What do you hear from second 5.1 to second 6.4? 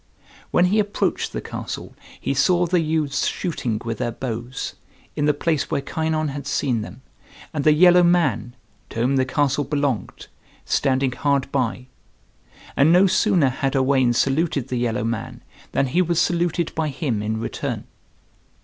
in the place where Kynon